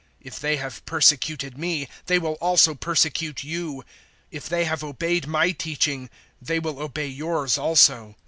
If 0.19 0.39
they 0.39 0.55
have 0.57 0.83
persecuted 0.87 1.59
me, 1.59 1.87
they 2.07 2.17
will 2.17 2.33
also 2.41 2.73
persecute 2.73 3.43
you: 3.43 3.85
if 4.31 4.49
they 4.49 4.65
have 4.65 4.83
obeyed 4.83 5.27
my 5.27 5.51
teaching, 5.51 6.09
they 6.41 6.57
will 6.57 6.79
obey 6.79 7.05
yours 7.05 7.55
also. 7.55 8.17